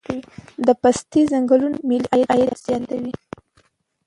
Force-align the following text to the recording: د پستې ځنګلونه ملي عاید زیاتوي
د 0.67 0.69
پستې 0.81 1.19
ځنګلونه 1.31 1.77
ملي 1.89 2.07
عاید 2.31 2.51
زیاتوي 2.63 3.13